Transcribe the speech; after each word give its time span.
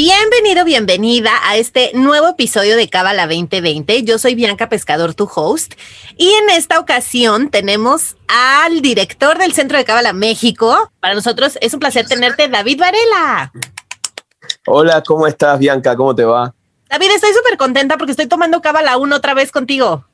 Bienvenido, 0.00 0.64
bienvenida 0.64 1.32
a 1.42 1.56
este 1.56 1.90
nuevo 1.92 2.28
episodio 2.28 2.76
de 2.76 2.88
Cábala 2.88 3.26
2020. 3.26 4.04
Yo 4.04 4.18
soy 4.18 4.36
Bianca 4.36 4.68
Pescador, 4.68 5.12
tu 5.14 5.28
host, 5.34 5.74
y 6.16 6.30
en 6.34 6.50
esta 6.50 6.78
ocasión 6.78 7.50
tenemos 7.50 8.16
al 8.28 8.80
director 8.80 9.38
del 9.38 9.54
Centro 9.54 9.76
de 9.76 9.84
Cábala 9.84 10.12
México. 10.12 10.92
Para 11.00 11.14
nosotros 11.14 11.58
es 11.60 11.74
un 11.74 11.80
placer 11.80 12.06
tenerte, 12.06 12.46
David 12.46 12.78
Varela. 12.78 13.50
Hola, 14.68 15.02
¿cómo 15.02 15.26
estás, 15.26 15.58
Bianca? 15.58 15.96
¿Cómo 15.96 16.14
te 16.14 16.24
va? 16.24 16.54
David, 16.88 17.08
estoy 17.16 17.32
súper 17.32 17.58
contenta 17.58 17.96
porque 17.96 18.12
estoy 18.12 18.28
tomando 18.28 18.62
Cábala 18.62 18.98
1 18.98 19.16
otra 19.16 19.34
vez 19.34 19.50
contigo. 19.50 20.04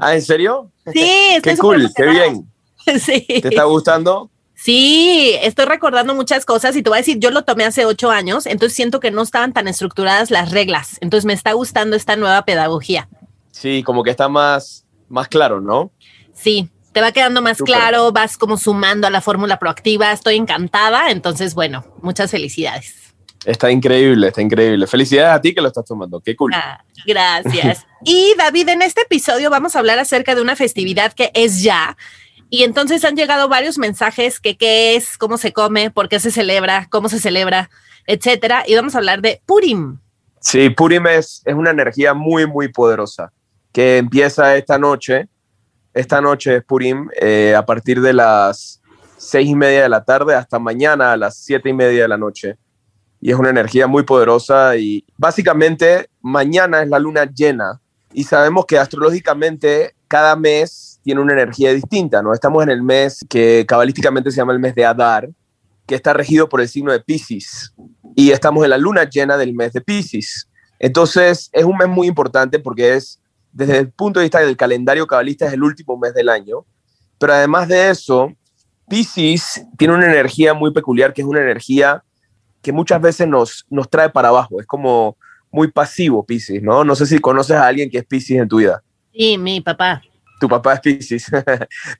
Ah, 0.00 0.14
¿en 0.14 0.22
serio? 0.22 0.70
Sí, 0.90 1.02
estoy 1.36 1.52
Qué 1.52 1.58
cool, 1.58 1.92
qué 1.94 2.06
bien. 2.06 2.50
Sí. 2.98 3.26
¿Te 3.26 3.48
está 3.48 3.64
gustando? 3.64 4.30
Sí, 4.64 5.36
estoy 5.42 5.66
recordando 5.66 6.14
muchas 6.14 6.46
cosas 6.46 6.74
y 6.74 6.82
te 6.82 6.88
voy 6.88 6.96
a 6.96 7.00
decir, 7.02 7.18
yo 7.18 7.30
lo 7.30 7.42
tomé 7.42 7.66
hace 7.66 7.84
ocho 7.84 8.10
años, 8.10 8.46
entonces 8.46 8.74
siento 8.74 8.98
que 8.98 9.10
no 9.10 9.20
estaban 9.20 9.52
tan 9.52 9.68
estructuradas 9.68 10.30
las 10.30 10.52
reglas, 10.52 10.96
entonces 11.02 11.26
me 11.26 11.34
está 11.34 11.52
gustando 11.52 11.96
esta 11.96 12.16
nueva 12.16 12.46
pedagogía. 12.46 13.06
Sí, 13.50 13.82
como 13.82 14.02
que 14.02 14.08
está 14.08 14.30
más, 14.30 14.86
más 15.10 15.28
claro, 15.28 15.60
¿no? 15.60 15.92
Sí, 16.32 16.70
te 16.92 17.02
va 17.02 17.12
quedando 17.12 17.42
más 17.42 17.58
claro, 17.58 18.10
vas 18.10 18.38
como 18.38 18.56
sumando 18.56 19.06
a 19.06 19.10
la 19.10 19.20
fórmula 19.20 19.58
proactiva, 19.58 20.10
estoy 20.12 20.36
encantada, 20.36 21.10
entonces 21.10 21.54
bueno, 21.54 21.84
muchas 22.00 22.30
felicidades. 22.30 23.12
Está 23.44 23.70
increíble, 23.70 24.28
está 24.28 24.40
increíble. 24.40 24.86
Felicidades 24.86 25.36
a 25.36 25.40
ti 25.42 25.54
que 25.54 25.60
lo 25.60 25.68
estás 25.68 25.84
tomando, 25.84 26.20
qué 26.20 26.34
cool. 26.34 26.52
Ah, 26.54 26.82
gracias. 27.04 27.84
y 28.02 28.34
David, 28.38 28.70
en 28.70 28.80
este 28.80 29.02
episodio 29.02 29.50
vamos 29.50 29.76
a 29.76 29.80
hablar 29.80 29.98
acerca 29.98 30.34
de 30.34 30.40
una 30.40 30.56
festividad 30.56 31.12
que 31.12 31.30
es 31.34 31.62
ya. 31.62 31.98
Y 32.54 32.62
entonces 32.62 33.04
han 33.04 33.16
llegado 33.16 33.48
varios 33.48 33.78
mensajes 33.78 34.38
que 34.38 34.56
qué 34.56 34.94
es, 34.94 35.18
cómo 35.18 35.38
se 35.38 35.52
come, 35.52 35.90
por 35.90 36.08
qué 36.08 36.20
se 36.20 36.30
celebra, 36.30 36.86
cómo 36.88 37.08
se 37.08 37.18
celebra, 37.18 37.68
etcétera. 38.06 38.62
Y 38.64 38.76
vamos 38.76 38.94
a 38.94 38.98
hablar 38.98 39.22
de 39.22 39.42
Purim. 39.44 39.98
Sí, 40.38 40.70
Purim 40.70 41.04
es, 41.08 41.42
es 41.44 41.52
una 41.52 41.70
energía 41.70 42.14
muy, 42.14 42.46
muy 42.46 42.68
poderosa 42.68 43.32
que 43.72 43.98
empieza 43.98 44.54
esta 44.54 44.78
noche. 44.78 45.28
Esta 45.94 46.20
noche 46.20 46.58
es 46.58 46.64
Purim 46.64 47.08
eh, 47.20 47.56
a 47.56 47.66
partir 47.66 48.00
de 48.00 48.12
las 48.12 48.80
seis 49.16 49.48
y 49.48 49.56
media 49.56 49.82
de 49.82 49.88
la 49.88 50.04
tarde 50.04 50.36
hasta 50.36 50.60
mañana 50.60 51.10
a 51.10 51.16
las 51.16 51.36
siete 51.36 51.70
y 51.70 51.72
media 51.72 52.02
de 52.02 52.08
la 52.08 52.18
noche. 52.18 52.56
Y 53.20 53.32
es 53.32 53.36
una 53.36 53.50
energía 53.50 53.88
muy 53.88 54.04
poderosa 54.04 54.76
y 54.76 55.04
básicamente 55.16 56.08
mañana 56.20 56.84
es 56.84 56.88
la 56.88 57.00
luna 57.00 57.24
llena 57.24 57.80
y 58.12 58.22
sabemos 58.22 58.64
que 58.64 58.78
astrológicamente 58.78 59.96
cada 60.06 60.36
mes 60.36 60.93
tiene 61.04 61.20
una 61.20 61.34
energía 61.34 61.72
distinta, 61.72 62.22
¿no? 62.22 62.32
Estamos 62.32 62.62
en 62.62 62.70
el 62.70 62.82
mes 62.82 63.24
que 63.28 63.64
cabalísticamente 63.68 64.30
se 64.30 64.38
llama 64.38 64.54
el 64.54 64.58
mes 64.58 64.74
de 64.74 64.86
Adar, 64.86 65.28
que 65.86 65.94
está 65.94 66.14
regido 66.14 66.48
por 66.48 66.62
el 66.62 66.68
signo 66.68 66.92
de 66.92 67.00
Pisces 67.00 67.74
y 68.16 68.30
estamos 68.30 68.64
en 68.64 68.70
la 68.70 68.78
luna 68.78 69.04
llena 69.04 69.36
del 69.36 69.54
mes 69.54 69.74
de 69.74 69.82
Pisces. 69.82 70.48
Entonces 70.78 71.50
es 71.52 71.64
un 71.64 71.76
mes 71.76 71.88
muy 71.88 72.06
importante 72.06 72.58
porque 72.58 72.94
es, 72.94 73.20
desde 73.52 73.78
el 73.78 73.90
punto 73.90 74.18
de 74.18 74.24
vista 74.24 74.40
del 74.40 74.56
calendario 74.56 75.06
cabalista, 75.06 75.46
es 75.46 75.52
el 75.52 75.62
último 75.62 75.98
mes 75.98 76.14
del 76.14 76.30
año. 76.30 76.64
Pero 77.18 77.34
además 77.34 77.68
de 77.68 77.90
eso, 77.90 78.32
Pisces 78.88 79.66
tiene 79.76 79.94
una 79.94 80.06
energía 80.06 80.54
muy 80.54 80.72
peculiar, 80.72 81.12
que 81.12 81.20
es 81.20 81.28
una 81.28 81.40
energía 81.40 82.02
que 82.62 82.72
muchas 82.72 83.00
veces 83.00 83.28
nos, 83.28 83.66
nos 83.68 83.90
trae 83.90 84.08
para 84.08 84.28
abajo. 84.28 84.58
Es 84.58 84.66
como 84.66 85.18
muy 85.50 85.70
pasivo 85.70 86.24
Pisces, 86.24 86.62
¿no? 86.62 86.82
No 86.82 86.94
sé 86.94 87.04
si 87.04 87.18
conoces 87.18 87.56
a 87.56 87.66
alguien 87.66 87.90
que 87.90 87.98
es 87.98 88.06
Pisces 88.06 88.38
en 88.38 88.48
tu 88.48 88.56
vida. 88.56 88.82
Sí, 89.12 89.36
mi 89.36 89.60
papá. 89.60 90.02
Tu 90.40 90.48
papá 90.48 90.74
es 90.74 90.80
Pisces. 90.80 91.30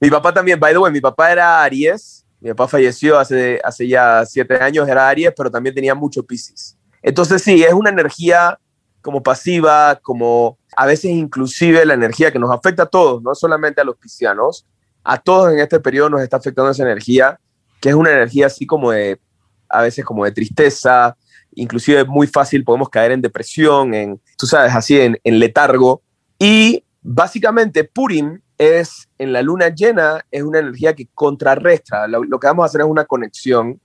mi 0.00 0.10
papá 0.10 0.32
también, 0.32 0.58
by 0.58 0.72
the 0.72 0.78
way, 0.78 0.92
mi 0.92 1.00
papá 1.00 1.32
era 1.32 1.62
Aries. 1.62 2.24
Mi 2.40 2.50
papá 2.50 2.68
falleció 2.68 3.18
hace, 3.18 3.60
hace 3.64 3.88
ya 3.88 4.24
siete 4.26 4.56
años, 4.56 4.86
era 4.88 5.08
Aries, 5.08 5.32
pero 5.36 5.50
también 5.50 5.74
tenía 5.74 5.94
mucho 5.94 6.22
Pisces. 6.22 6.76
Entonces 7.02 7.42
sí, 7.42 7.62
es 7.62 7.72
una 7.72 7.90
energía 7.90 8.58
como 9.04 9.22
pasiva, 9.22 10.00
como 10.02 10.58
a 10.74 10.86
veces 10.86 11.10
inclusive 11.10 11.84
la 11.84 11.92
energía 11.92 12.32
que 12.32 12.38
nos 12.38 12.50
afecta 12.50 12.84
a 12.84 12.86
todos, 12.86 13.22
no 13.22 13.34
solamente 13.34 13.82
a 13.82 13.84
los 13.84 13.96
piscianos, 13.96 14.66
a 15.04 15.18
todos 15.18 15.52
en 15.52 15.58
este 15.58 15.78
periodo 15.78 16.08
nos 16.08 16.22
está 16.22 16.38
afectando 16.38 16.70
esa 16.70 16.82
energía, 16.82 17.38
que 17.80 17.90
es 17.90 17.94
una 17.94 18.10
energía 18.10 18.46
así 18.46 18.64
como 18.64 18.92
de, 18.92 19.20
a 19.68 19.82
veces 19.82 20.06
como 20.06 20.24
de 20.24 20.32
tristeza, 20.32 21.16
inclusive 21.54 22.06
muy 22.06 22.26
fácil 22.26 22.64
podemos 22.64 22.88
caer 22.88 23.12
en 23.12 23.20
depresión, 23.20 23.92
en, 23.92 24.20
tú 24.38 24.46
sabes, 24.46 24.74
así 24.74 24.98
en, 24.98 25.20
en 25.22 25.38
letargo. 25.38 26.02
Y 26.38 26.82
básicamente 27.04 27.84
Purim 27.84 28.40
es 28.56 29.08
en 29.18 29.32
la 29.32 29.42
luna 29.42 29.68
llena, 29.68 30.24
es 30.30 30.42
una 30.42 30.58
energía 30.58 30.94
que 30.94 31.06
contrarrestra. 31.14 32.08
Lo, 32.08 32.40
que 32.40 32.46
vamos 32.46 32.64
a 32.64 32.66
hacer 32.66 32.80
es 32.80 32.86
una 32.86 33.04
conexión, 33.04 33.80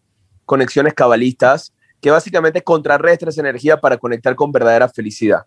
conexiones 0.45 0.93
cabalistas, 0.93 1.73
que 2.01 2.09
básicamente 2.09 2.63
contrarrestra 2.63 3.29
esa 3.29 3.41
energía 3.41 3.79
para 3.79 3.97
conectar 3.97 4.35
con 4.35 4.51
verdadera 4.51 4.87
felicidad. 4.87 5.45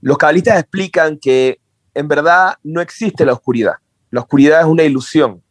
Los 0.00 0.18
cabalistas 0.18 0.58
explican 0.58 1.18
que 1.18 1.60
en 1.94 2.08
verdad 2.08 2.56
no 2.64 2.80
existe 2.80 3.24
la 3.24 3.32
oscuridad. 3.32 3.74
La 4.10 4.20
oscuridad 4.20 4.60
es 4.60 4.66
una 4.66 4.82
ilusión. 4.82 5.42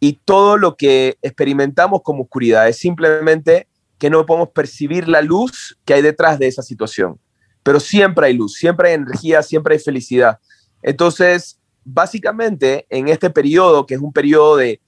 Y 0.00 0.20
todo 0.24 0.56
lo 0.56 0.76
que 0.76 1.18
experimentamos 1.20 2.02
como 2.04 2.22
oscuridad 2.22 2.68
es 2.68 2.78
simplemente 2.78 3.66
que 3.98 4.08
no 4.08 4.24
podemos 4.24 4.50
percibir 4.50 5.08
la 5.08 5.22
luz 5.22 5.76
que 5.84 5.94
hay 5.94 6.02
detrás 6.02 6.38
de 6.38 6.46
esa 6.46 6.62
situación. 6.62 7.18
Pero 7.64 7.80
siempre 7.80 8.26
hay 8.26 8.34
luz, 8.34 8.54
siempre 8.54 8.90
hay 8.90 8.94
energía, 8.94 9.42
siempre 9.42 9.74
hay 9.74 9.80
felicidad. 9.80 10.38
Entonces, 10.82 11.58
básicamente, 11.84 12.86
en 12.90 13.08
este 13.08 13.30
periodo, 13.30 13.86
que 13.86 13.94
es 13.94 14.00
un 14.00 14.12
periodo 14.12 14.56
de, 14.56 14.80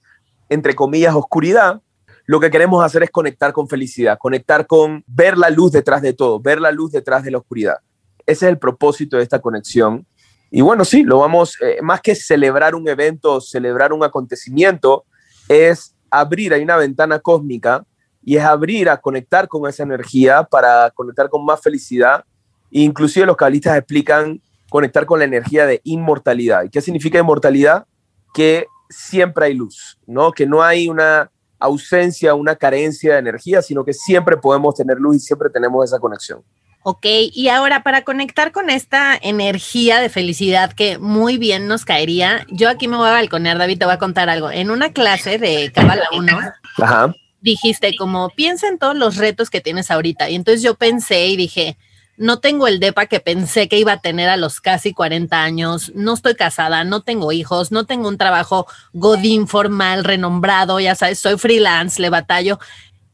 entre 0.49 0.75
comillas, 0.75 1.15
oscuridad, 1.15 1.81
lo 2.25 2.39
que 2.39 2.51
queremos 2.51 2.83
hacer 2.83 3.03
es 3.03 3.09
conectar 3.09 3.51
con 3.51 3.67
felicidad, 3.67 4.17
conectar 4.17 4.67
con 4.67 5.03
ver 5.07 5.37
la 5.37 5.49
luz 5.49 5.71
detrás 5.71 6.01
de 6.01 6.13
todo, 6.13 6.39
ver 6.39 6.61
la 6.61 6.71
luz 6.71 6.91
detrás 6.91 7.23
de 7.23 7.31
la 7.31 7.39
oscuridad. 7.39 7.77
Ese 8.25 8.45
es 8.45 8.51
el 8.51 8.59
propósito 8.59 9.17
de 9.17 9.23
esta 9.23 9.39
conexión. 9.39 10.05
Y 10.49 10.61
bueno, 10.61 10.85
sí, 10.85 11.03
lo 11.03 11.19
vamos, 11.19 11.57
eh, 11.61 11.79
más 11.81 12.01
que 12.01 12.13
celebrar 12.13 12.75
un 12.75 12.87
evento, 12.87 13.41
celebrar 13.41 13.93
un 13.93 14.03
acontecimiento, 14.03 15.05
es 15.47 15.95
abrir, 16.09 16.53
hay 16.53 16.61
una 16.61 16.77
ventana 16.77 17.19
cósmica 17.19 17.85
y 18.23 18.37
es 18.37 18.43
abrir 18.43 18.89
a 18.89 18.97
conectar 18.97 19.47
con 19.47 19.67
esa 19.67 19.83
energía 19.83 20.43
para 20.43 20.91
conectar 20.91 21.29
con 21.29 21.43
más 21.43 21.61
felicidad. 21.61 22.23
E 22.71 22.81
inclusive 22.81 23.25
los 23.25 23.35
cabalistas 23.35 23.77
explican 23.77 24.41
conectar 24.71 25.05
con 25.05 25.19
la 25.19 25.25
energía 25.25 25.65
de 25.65 25.81
inmortalidad. 25.83 26.63
¿Y 26.63 26.69
qué 26.69 26.79
significa 26.79 27.19
inmortalidad? 27.19 27.87
Que 28.33 28.67
siempre 28.89 29.47
hay 29.47 29.53
luz, 29.53 29.99
¿no? 30.07 30.31
Que 30.31 30.47
no 30.47 30.63
hay 30.63 30.87
una 30.87 31.29
ausencia, 31.59 32.35
una 32.35 32.55
carencia 32.55 33.13
de 33.13 33.19
energía, 33.19 33.61
sino 33.61 33.83
que 33.83 33.91
siempre 33.91 34.37
podemos 34.37 34.73
tener 34.75 34.97
luz 34.97 35.17
y 35.17 35.19
siempre 35.19 35.49
tenemos 35.49 35.83
esa 35.83 35.99
conexión. 35.99 36.41
Ok, 36.83 37.05
y 37.05 37.49
ahora 37.49 37.83
para 37.83 38.03
conectar 38.05 38.53
con 38.53 38.69
esta 38.69 39.19
energía 39.21 39.99
de 39.99 40.07
felicidad 40.07 40.71
que 40.71 40.97
muy 40.99 41.37
bien 41.37 41.67
nos 41.67 41.83
caería, 41.83 42.45
yo 42.49 42.69
aquí 42.69 42.87
me 42.87 42.95
voy 42.95 43.09
a 43.09 43.11
balconear, 43.11 43.57
David, 43.57 43.77
te 43.77 43.83
voy 43.83 43.95
a 43.95 43.99
contar 43.99 44.29
algo. 44.29 44.51
En 44.51 44.71
una 44.71 44.93
clase 44.93 45.37
de 45.37 45.69
Cábala 45.73 46.05
1, 46.17 46.39
Ajá. 46.77 47.13
dijiste 47.41 47.93
como, 47.97 48.29
piensa 48.29 48.69
en 48.69 48.79
todos 48.79 48.95
los 48.95 49.17
retos 49.17 49.49
que 49.49 49.59
tienes 49.59 49.91
ahorita. 49.91 50.29
Y 50.29 50.35
entonces 50.35 50.63
yo 50.63 50.75
pensé 50.75 51.27
y 51.27 51.35
dije, 51.35 51.77
no 52.17 52.39
tengo 52.39 52.67
el 52.67 52.79
DEPA 52.79 53.07
que 53.07 53.19
pensé 53.19 53.67
que 53.67 53.77
iba 53.79 53.93
a 53.93 54.01
tener 54.01 54.29
a 54.29 54.37
los 54.37 54.61
casi 54.61 54.93
40 54.93 55.41
años, 55.41 55.91
no 55.95 56.13
estoy 56.13 56.35
casada, 56.35 56.83
no 56.83 57.01
tengo 57.01 57.31
hijos, 57.31 57.71
no 57.71 57.85
tengo 57.85 58.07
un 58.07 58.17
trabajo 58.17 58.67
godín 58.93 59.47
formal, 59.47 60.03
renombrado, 60.03 60.79
ya 60.79 60.95
sabes, 60.95 61.19
soy 61.19 61.37
freelance, 61.37 62.01
le 62.01 62.09
batallo. 62.09 62.59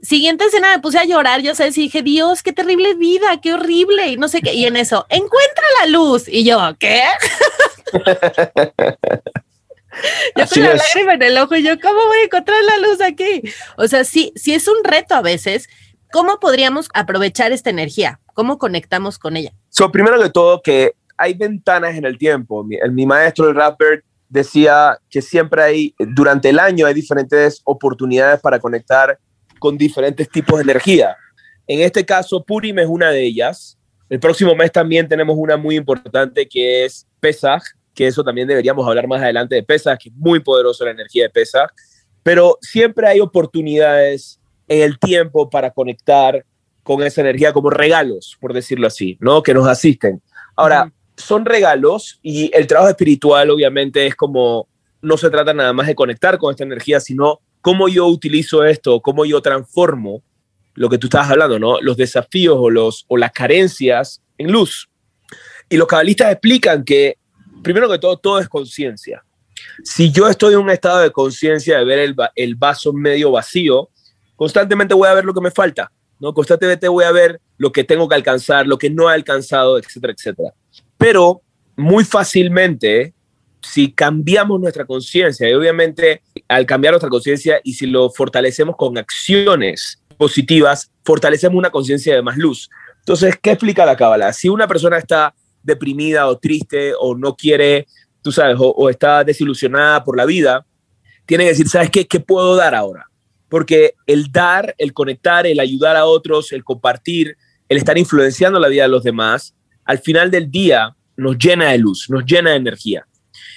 Siguiente 0.01 0.45
escena 0.45 0.75
me 0.75 0.81
puse 0.81 0.99
a 0.99 1.05
llorar, 1.05 1.41
yo 1.41 1.55
sabes, 1.55 1.77
y 1.77 1.83
dije, 1.83 2.01
Dios, 2.03 2.43
qué 2.43 2.53
terrible 2.53 2.95
vida, 2.95 3.39
qué 3.41 3.53
horrible, 3.53 4.07
y 4.09 4.17
no 4.17 4.27
sé 4.27 4.41
qué, 4.41 4.53
y 4.53 4.65
en 4.65 4.75
eso, 4.75 5.05
encuentra 5.09 5.63
la 5.81 5.87
luz, 5.87 6.27
y 6.27 6.43
yo, 6.43 6.59
¿qué? 6.77 7.01
yo 10.35 10.43
Así 10.43 10.55
con 10.55 10.63
la 10.63 10.73
es. 10.73 10.83
lágrima 10.83 11.13
en 11.13 11.23
el 11.23 11.37
ojo, 11.37 11.55
y 11.55 11.63
yo, 11.63 11.79
¿cómo 11.79 12.05
voy 12.05 12.17
a 12.19 12.23
encontrar 12.25 12.57
la 12.63 12.77
luz 12.87 13.01
aquí? 13.01 13.41
O 13.77 13.87
sea, 13.87 14.03
sí, 14.03 14.33
sí 14.35 14.53
es 14.53 14.67
un 14.67 14.83
reto 14.83 15.15
a 15.15 15.21
veces, 15.21 15.69
¿cómo 16.11 16.39
podríamos 16.39 16.89
aprovechar 16.93 17.51
esta 17.51 17.69
energía? 17.69 18.19
¿Cómo 18.37 18.59
conectamos 18.59 19.17
con 19.17 19.35
ella? 19.35 19.51
So, 19.69 19.91
primero 19.91 20.21
de 20.21 20.29
todo, 20.29 20.61
que 20.61 20.93
hay 21.17 21.33
ventanas 21.33 21.95
en 21.95 22.05
el 22.05 22.19
tiempo. 22.19 22.63
Mi, 22.63 22.75
el, 22.75 22.91
mi 22.91 23.03
maestro, 23.03 23.49
el 23.49 23.55
rapper, 23.55 24.03
decía 24.29 24.99
que 25.09 25.23
siempre 25.23 25.63
hay, 25.63 25.95
durante 25.97 26.49
el 26.49 26.59
año 26.59 26.85
hay 26.85 26.93
diferentes 26.93 27.61
oportunidades 27.63 28.39
para 28.39 28.59
conectar 28.59 29.17
con 29.57 29.75
diferentes 29.75 30.29
tipos 30.29 30.57
de 30.59 30.65
energía. 30.65 31.17
En 31.65 31.79
este 31.79 32.05
caso, 32.05 32.43
Purim 32.45 32.77
es 32.77 32.85
una 32.87 33.09
de 33.09 33.23
ellas. 33.23 33.75
El 34.07 34.19
próximo 34.19 34.53
mes 34.53 34.71
también 34.71 35.07
tenemos 35.07 35.35
una 35.35 35.57
muy 35.57 35.75
importante 35.75 36.47
que 36.47 36.85
es 36.85 37.07
Pesach, 37.19 37.63
que 37.95 38.05
eso 38.05 38.23
también 38.23 38.47
deberíamos 38.47 38.87
hablar 38.87 39.07
más 39.07 39.19
adelante 39.19 39.55
de 39.55 39.63
Pesach, 39.63 39.97
que 39.97 40.09
es 40.09 40.15
muy 40.15 40.41
poderoso 40.41 40.85
la 40.85 40.91
energía 40.91 41.23
de 41.23 41.31
Pesach, 41.31 41.71
pero 42.21 42.59
siempre 42.61 43.07
hay 43.07 43.19
oportunidades 43.19 44.39
en 44.67 44.83
el 44.83 44.99
tiempo 44.99 45.49
para 45.49 45.71
conectar 45.71 46.45
con 46.87 47.03
esa 47.03 47.19
energía 47.19 47.51
como 47.51 47.69
regalos, 47.69 48.37
por 48.39 48.53
decirlo 48.53 48.87
así, 48.87 49.17
¿no? 49.19 49.43
Que 49.43 49.53
nos 49.53 49.67
asisten. 49.67 50.21
Ahora, 50.55 50.89
son 51.17 51.43
regalos 51.43 52.17
y 52.23 52.49
el 52.55 52.65
trabajo 52.65 52.89
espiritual 52.89 53.49
obviamente 53.49 54.07
es 54.07 54.15
como, 54.15 54.69
no 55.01 55.17
se 55.17 55.29
trata 55.29 55.53
nada 55.53 55.73
más 55.73 55.87
de 55.87 55.95
conectar 55.95 56.37
con 56.37 56.51
esta 56.51 56.63
energía, 56.63 57.01
sino 57.01 57.41
cómo 57.59 57.89
yo 57.89 58.07
utilizo 58.07 58.63
esto, 58.63 59.01
cómo 59.01 59.25
yo 59.25 59.41
transformo 59.41 60.23
lo 60.75 60.87
que 60.87 60.97
tú 60.97 61.07
estabas 61.07 61.29
hablando, 61.29 61.59
¿no? 61.59 61.81
Los 61.81 61.97
desafíos 61.97 62.55
o, 62.57 62.69
los, 62.69 63.03
o 63.09 63.17
las 63.17 63.33
carencias 63.33 64.21
en 64.37 64.53
luz. 64.53 64.89
Y 65.67 65.75
los 65.75 65.89
cabalistas 65.89 66.31
explican 66.31 66.85
que, 66.85 67.17
primero 67.63 67.89
que 67.89 67.99
todo, 67.99 68.15
todo 68.15 68.39
es 68.39 68.47
conciencia. 68.47 69.25
Si 69.83 70.09
yo 70.09 70.29
estoy 70.29 70.53
en 70.53 70.61
un 70.61 70.69
estado 70.69 70.99
de 70.99 71.11
conciencia 71.11 71.79
de 71.79 71.83
ver 71.83 71.99
el, 71.99 72.15
el, 72.35 72.55
vaso 72.55 72.93
medio 72.93 73.31
vacío, 73.31 73.89
constantemente 74.37 74.93
voy 74.93 75.09
a 75.09 75.15
ver 75.15 75.25
lo 75.25 75.33
que 75.33 75.41
me 75.41 75.51
falta, 75.51 75.91
¿no? 76.19 76.33
Constantemente 76.33 76.87
voy 76.87 77.05
a 77.05 77.11
ver 77.11 77.39
lo 77.57 77.71
que 77.71 77.83
tengo 77.83 78.07
que 78.07 78.15
alcanzar, 78.15 78.67
lo 78.67 78.77
que 78.77 78.89
no 78.89 79.09
he 79.09 79.13
alcanzado, 79.13 79.77
etcétera, 79.77 80.13
etcétera. 80.13 80.53
Pero 80.97 81.41
muy 81.75 82.03
fácilmente, 82.03 83.13
si 83.61 83.91
cambiamos 83.91 84.59
nuestra 84.59 84.85
conciencia, 84.85 85.49
y 85.49 85.53
obviamente 85.53 86.21
al 86.47 86.65
cambiar 86.65 86.93
nuestra 86.93 87.09
conciencia 87.09 87.59
y 87.63 87.73
si 87.73 87.87
lo 87.87 88.09
fortalecemos 88.09 88.75
con 88.75 88.97
acciones 88.97 90.01
positivas, 90.17 90.91
fortalecemos 91.03 91.57
una 91.57 91.69
conciencia 91.69 92.15
de 92.15 92.21
más 92.21 92.37
luz. 92.37 92.69
Entonces, 92.99 93.35
¿qué 93.41 93.51
explica 93.51 93.85
la 93.85 93.95
cábala? 93.95 94.33
Si 94.33 94.49
una 94.49 94.67
persona 94.67 94.97
está 94.97 95.33
deprimida 95.63 96.27
o 96.27 96.37
triste 96.37 96.93
o 96.99 97.15
no 97.15 97.35
quiere, 97.35 97.87
tú 98.21 98.31
sabes, 98.31 98.57
o, 98.59 98.89
está 98.89 99.23
desilusionada 99.23 100.03
por 100.03 100.17
la 100.17 100.25
vida, 100.25 100.65
tiene 101.25 101.43
que 101.45 101.51
decir, 101.51 101.69
¿sabes 101.69 101.89
qué? 101.89 102.07
¿Qué 102.07 102.19
puedo 102.19 102.55
dar 102.55 102.73
ahora? 102.73 103.05
Porque 103.49 103.93
el 104.05 104.31
dar, 104.31 104.75
el 104.77 104.93
conectar, 104.93 105.47
el 105.47 105.59
ayudar 105.59 105.95
a 105.95 106.05
otros, 106.05 106.51
el 106.51 106.63
compartir, 106.63 107.37
el 107.69 107.77
estar 107.77 107.97
influenciando 107.97 108.59
la 108.59 108.67
vida 108.67 108.83
de 108.83 108.89
los 108.89 109.03
demás, 109.03 109.55
al 109.85 109.99
final 109.99 110.31
del 110.31 110.51
día 110.51 110.95
nos 111.15 111.37
llena 111.37 111.71
de 111.71 111.77
luz, 111.77 112.09
nos 112.09 112.25
llena 112.25 112.51
de 112.51 112.57
energía. 112.57 113.07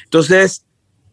Entonces, 0.04 0.64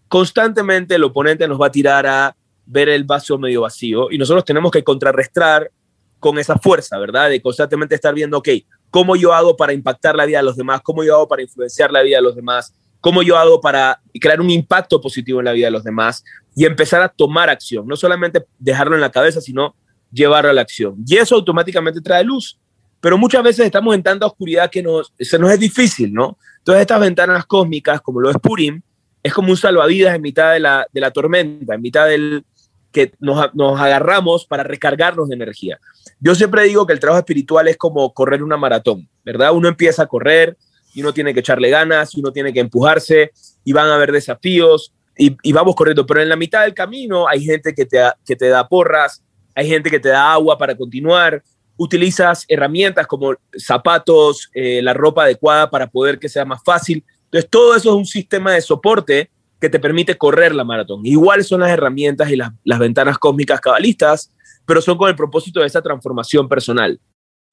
constantemente 0.08 0.96
el 0.96 1.04
oponente 1.04 1.48
nos 1.48 1.60
va 1.60 1.68
a 1.68 1.72
tirar 1.72 2.08
a 2.08 2.36
ver 2.66 2.90
el 2.90 3.04
vaso 3.04 3.38
medio 3.38 3.62
vacío 3.62 4.12
y 4.12 4.18
nosotros 4.18 4.46
tenemos 4.46 4.72
que 4.72 4.84
contrarrestar 4.84 5.72
con 6.20 6.38
esa 6.40 6.58
fuerza, 6.58 6.98
¿verdad? 6.98 7.30
De 7.30 7.42
constantemente 7.42 7.96
estar 7.96 8.14
viendo, 8.14 8.38
ok, 8.40 8.50
¿cómo 8.90 9.16
yo 9.16 9.34
hago 9.34 9.56
para 9.56 9.74
impactar 9.74 10.16
la 10.16 10.26
vida 10.26 10.40
de 10.40 10.46
los 10.46 10.58
demás? 10.58 10.82
¿Cómo 10.82 11.04
yo 11.04 11.16
hago 11.16 11.28
para 11.28 11.42
influenciar 11.42 11.92
la 11.92 12.02
vida 12.02 12.18
de 12.18 12.24
los 12.24 12.36
demás? 12.36 12.74
¿Cómo 13.02 13.24
yo 13.24 13.38
hago 13.38 13.62
para 13.62 14.02
crear 14.20 14.42
un 14.42 14.50
impacto 14.50 15.00
positivo 15.00 15.40
en 15.40 15.46
la 15.46 15.54
vida 15.54 15.68
de 15.68 15.72
los 15.72 15.84
demás? 15.84 16.24
Y 16.56 16.66
empezar 16.66 17.02
a 17.02 17.10
tomar 17.10 17.50
acción, 17.50 17.88
no 17.88 17.96
solamente 17.96 18.46
dejarlo 18.58 18.96
en 18.96 19.02
la 19.02 19.12
cabeza, 19.12 19.42
sino 19.42 19.76
llevarlo 20.12 20.50
a 20.50 20.54
la 20.54 20.62
acción. 20.62 20.96
Y 21.06 21.18
eso 21.18 21.36
automáticamente 21.36 22.02
trae 22.02 22.24
luz 22.24 22.60
pero 23.00 23.18
muchas 23.18 23.44
veces 23.44 23.66
estamos 23.66 23.96
en 23.96 24.04
tanta 24.04 24.26
oscuridad 24.26 24.70
que 24.70 24.82
nos, 24.82 25.14
se 25.20 25.38
nos 25.38 25.52
es 25.52 25.60
difícil, 25.60 26.14
¿no? 26.14 26.38
Entonces 26.58 26.82
estas 26.82 27.00
ventanas 27.00 27.46
cósmicas, 27.46 28.02
como 28.02 28.20
lo 28.20 28.30
es 28.30 28.38
Purim, 28.38 28.82
es 29.24 29.34
como 29.34 29.52
un 29.52 29.58
salvavidas 29.58 30.16
en 30.16 30.22
mitad 30.22 30.54
de 30.54 30.60
la, 30.60 31.12
tormenta, 31.14 31.76
en 31.76 31.82
mitad 31.82 32.08
del 32.08 32.44
que 32.92 33.14
nos, 33.20 33.54
nos, 33.54 33.80
agarramos 33.80 34.46
para 34.46 34.64
recargarnos 34.64 35.30
de 35.30 35.36
energía. 35.36 35.80
Yo 36.20 36.34
siempre 36.34 36.64
digo 36.64 36.88
que 36.88 36.94
el 36.94 37.00
trabajo 37.00 37.20
espiritual 37.20 37.68
es 37.68 37.78
como 37.78 38.14
correr 38.14 38.42
una 38.42 38.58
maratón, 38.58 39.08
¿verdad? 39.24 39.54
Uno 39.54 39.68
empieza 39.68 40.04
a 40.04 40.08
correr 40.08 40.58
y 40.98 41.02
uno 41.02 41.14
tiene 41.14 41.32
que 41.32 41.42
echarle 41.42 41.70
ganas, 41.70 42.16
y 42.16 42.22
uno 42.22 42.32
tiene 42.32 42.52
que 42.52 42.60
empujarse 42.60 43.32
y 43.64 43.72
van 43.72 43.88
a 43.88 43.94
haber 43.94 44.12
desafíos 44.12 44.92
y, 45.16 45.52
vamos 45.52 45.76
corriendo, 45.76 46.08
pero 46.08 46.22
en 46.22 46.30
la 46.30 46.36
mitad 46.36 46.64
del 46.64 46.74
camino 46.74 47.28
hay 47.28 47.44
gente 47.44 47.76
que 47.76 47.86
te, 47.86 48.00
que 48.26 48.36
te 48.36 48.48
da 48.50 48.68
porras, 48.68 49.24
hay 49.54 49.68
gente 49.68 49.92
que 49.92 50.00
te 50.00 50.10
da 50.10 50.34
agua 50.34 50.58
para 50.58 50.76
continuar, 50.76 51.44
utilizas 51.76 52.46
herramientas 52.48 53.06
como 53.06 53.36
zapatos, 53.56 54.50
eh, 54.56 54.82
la 54.82 54.96
ropa 54.96 55.24
adecuada 55.24 55.70
para 55.70 55.88
poder 55.88 56.18
que 56.18 56.30
sea 56.30 56.46
más 56.46 56.64
fácil. 56.64 57.04
Entonces, 57.26 57.48
todo 57.48 57.76
eso 57.76 57.90
es 57.90 57.96
un 57.96 58.06
sistema 58.06 58.54
de 58.54 58.62
soporte 58.62 59.30
que 59.62 59.70
te 59.70 59.80
permite 59.80 60.18
correr 60.18 60.56
la 60.56 60.64
maratón. 60.64 61.06
Igual 61.06 61.44
son 61.44 61.62
las 61.62 61.70
herramientas 61.70 62.32
y 62.32 62.36
las, 62.36 62.52
las 62.64 62.80
ventanas 62.80 63.20
cósmicas 63.20 63.62
cabalistas, 63.62 64.32
pero 64.66 64.82
son 64.82 64.98
con 64.98 65.10
el 65.10 65.16
propósito 65.16 65.60
de 65.60 65.68
esa 65.68 65.82
transformación 65.84 66.50
personal. 66.50 67.00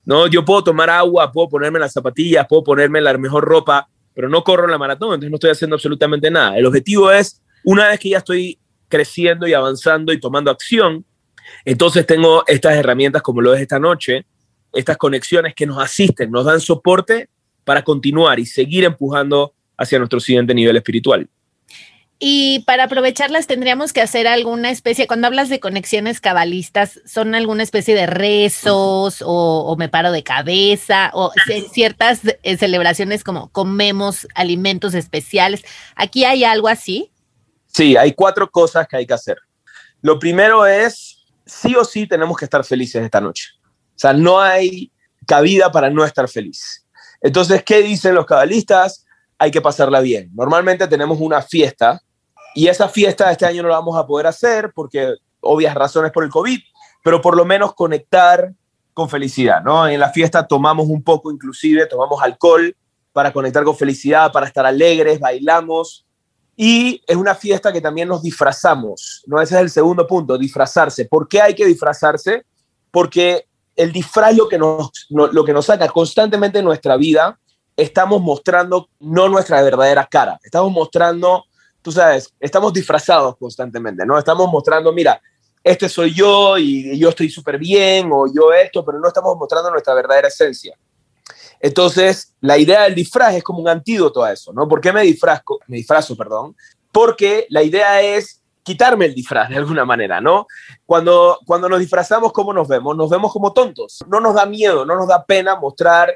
¿No? 0.04 0.26
Yo 0.26 0.44
puedo 0.44 0.64
tomar 0.64 0.90
agua, 0.90 1.30
puedo 1.32 1.48
ponerme 1.48 1.78
las 1.78 1.92
zapatillas, 1.92 2.46
puedo 2.48 2.64
ponerme 2.64 3.00
la 3.00 3.16
mejor 3.18 3.44
ropa, 3.44 3.88
pero 4.14 4.28
no 4.28 4.44
corro 4.44 4.66
la 4.66 4.78
maratón, 4.78 5.14
entonces 5.14 5.30
no 5.30 5.36
estoy 5.36 5.50
haciendo 5.50 5.76
absolutamente 5.76 6.30
nada. 6.30 6.56
El 6.56 6.66
objetivo 6.66 7.10
es, 7.10 7.42
una 7.64 7.88
vez 7.88 7.98
que 7.98 8.10
ya 8.10 8.18
estoy 8.18 8.58
creciendo 8.88 9.46
y 9.46 9.54
avanzando 9.54 10.12
y 10.12 10.20
tomando 10.20 10.50
acción, 10.50 11.04
entonces 11.64 12.06
tengo 12.06 12.44
estas 12.46 12.76
herramientas 12.76 13.22
como 13.22 13.40
lo 13.40 13.54
es 13.54 13.60
esta 13.60 13.78
noche, 13.78 14.26
estas 14.72 14.96
conexiones 14.96 15.54
que 15.54 15.66
nos 15.66 15.78
asisten, 15.78 16.30
nos 16.30 16.44
dan 16.44 16.60
soporte 16.60 17.28
para 17.64 17.82
continuar 17.82 18.38
y 18.38 18.46
seguir 18.46 18.84
empujando 18.84 19.54
hacia 19.76 19.98
nuestro 19.98 20.20
siguiente 20.20 20.54
nivel 20.54 20.76
espiritual. 20.76 21.28
Y 22.18 22.60
para 22.60 22.84
aprovecharlas 22.84 23.46
tendríamos 23.46 23.92
que 23.92 24.00
hacer 24.00 24.26
alguna 24.28 24.70
especie, 24.70 25.06
cuando 25.06 25.26
hablas 25.26 25.48
de 25.48 25.60
conexiones 25.60 26.20
cabalistas, 26.20 27.00
¿son 27.04 27.34
alguna 27.34 27.62
especie 27.62 27.94
de 27.94 28.06
rezos 28.06 29.22
o, 29.26 29.74
me 29.78 29.88
paro 29.88 30.12
de 30.12 30.22
cabeza 30.22 31.10
o 31.12 31.32
ciertas 31.72 32.20
eh, 32.42 32.56
celebraciones 32.56 33.24
como 33.24 33.50
comemos 33.50 34.28
alimentos 34.34 34.94
especiales? 34.94 35.64
¿Aquí 35.96 36.24
hay 36.24 36.44
algo 36.44 36.68
así? 36.68 37.10
Sí, 37.66 37.96
hay 37.96 38.12
cuatro 38.12 38.48
cosas 38.48 38.86
que 38.86 38.96
hay 38.96 39.06
que 39.06 39.14
hacer. 39.14 39.38
Lo 40.00 40.18
primero 40.18 40.66
es 40.66 41.24
sí 41.44 41.74
o 41.74 41.84
sí 41.84 42.06
tenemos 42.06 42.36
que 42.36 42.44
estar 42.44 42.64
felices 42.64 43.02
esta 43.02 43.20
noche. 43.20 43.48
O 43.60 43.98
sea, 43.98 44.12
no 44.12 44.40
hay 44.40 44.92
cabida 45.26 45.72
para 45.72 45.90
no 45.90 46.04
estar 46.04 46.28
feliz. 46.28 46.86
Entonces, 47.20 47.62
¿qué 47.64 47.82
dicen 47.82 48.14
los 48.14 48.26
cabalistas? 48.26 49.03
Hay 49.38 49.50
que 49.50 49.60
pasarla 49.60 50.00
bien. 50.00 50.30
Normalmente 50.34 50.86
tenemos 50.86 51.18
una 51.20 51.42
fiesta 51.42 52.00
y 52.54 52.68
esa 52.68 52.88
fiesta 52.88 53.30
este 53.30 53.46
año 53.46 53.62
no 53.62 53.68
la 53.68 53.76
vamos 53.76 53.96
a 53.96 54.06
poder 54.06 54.26
hacer 54.26 54.72
porque 54.74 55.14
obvias 55.40 55.74
razones 55.74 56.12
por 56.12 56.24
el 56.24 56.30
COVID, 56.30 56.58
pero 57.02 57.20
por 57.20 57.36
lo 57.36 57.44
menos 57.44 57.74
conectar 57.74 58.52
con 58.92 59.08
felicidad, 59.08 59.62
¿no? 59.62 59.88
En 59.88 59.98
la 59.98 60.10
fiesta 60.10 60.46
tomamos 60.46 60.86
un 60.88 61.02
poco 61.02 61.32
inclusive, 61.32 61.86
tomamos 61.86 62.22
alcohol 62.22 62.74
para 63.12 63.32
conectar 63.32 63.64
con 63.64 63.76
felicidad, 63.76 64.32
para 64.32 64.46
estar 64.46 64.64
alegres, 64.64 65.18
bailamos, 65.18 66.04
y 66.56 67.02
es 67.06 67.16
una 67.16 67.34
fiesta 67.34 67.72
que 67.72 67.80
también 67.80 68.08
nos 68.08 68.22
disfrazamos, 68.22 69.24
¿no? 69.26 69.40
Ese 69.40 69.56
es 69.56 69.60
el 69.60 69.70
segundo 69.70 70.06
punto, 70.06 70.38
disfrazarse. 70.38 71.06
¿Por 71.06 71.26
qué 71.26 71.40
hay 71.40 71.54
que 71.54 71.66
disfrazarse? 71.66 72.44
Porque 72.90 73.46
el 73.74 73.92
disfraz 73.92 74.36
lo 74.36 74.48
que 74.48 74.58
nos, 74.58 75.66
saca 75.66 75.88
constantemente 75.88 76.60
en 76.60 76.64
nuestra 76.64 76.96
vida, 76.96 77.38
estamos 77.76 78.20
mostrando 78.20 78.88
no 79.00 79.28
nuestra 79.28 79.62
verdadera 79.62 80.06
cara, 80.06 80.38
estamos 80.42 80.72
mostrando, 80.72 81.44
tú 81.82 81.92
sabes, 81.92 82.32
estamos 82.38 82.72
disfrazados 82.72 83.36
constantemente, 83.36 84.06
¿no? 84.06 84.18
Estamos 84.18 84.50
mostrando, 84.50 84.92
mira, 84.92 85.20
este 85.62 85.88
soy 85.88 86.12
yo 86.12 86.58
y 86.58 86.98
yo 86.98 87.08
estoy 87.08 87.30
súper 87.30 87.58
bien 87.58 88.10
o 88.12 88.26
yo 88.32 88.52
esto, 88.52 88.84
pero 88.84 88.98
no 88.98 89.08
estamos 89.08 89.36
mostrando 89.36 89.70
nuestra 89.70 89.94
verdadera 89.94 90.28
esencia. 90.28 90.76
Entonces, 91.58 92.34
la 92.40 92.58
idea 92.58 92.82
del 92.82 92.94
disfraz 92.94 93.34
es 93.34 93.42
como 93.42 93.60
un 93.60 93.68
antídoto 93.68 94.22
a 94.22 94.32
eso, 94.32 94.52
¿no? 94.52 94.68
¿Por 94.68 94.80
qué 94.80 94.92
me 94.92 95.02
disfrazco? 95.02 95.60
Me 95.66 95.78
disfrazo, 95.78 96.14
perdón. 96.14 96.54
Porque 96.92 97.46
la 97.48 97.62
idea 97.62 98.02
es 98.02 98.42
quitarme 98.62 99.06
el 99.06 99.14
disfraz 99.14 99.48
de 99.48 99.56
alguna 99.56 99.86
manera, 99.86 100.20
¿no? 100.20 100.46
Cuando, 100.84 101.38
cuando 101.46 101.68
nos 101.68 101.80
disfrazamos, 101.80 102.32
¿cómo 102.32 102.52
nos 102.52 102.68
vemos? 102.68 102.94
Nos 102.94 103.08
vemos 103.08 103.32
como 103.32 103.54
tontos. 103.54 104.04
No 104.08 104.20
nos 104.20 104.34
da 104.34 104.44
miedo, 104.44 104.84
no 104.84 104.96
nos 104.96 105.08
da 105.08 105.24
pena 105.24 105.56
mostrar 105.56 106.14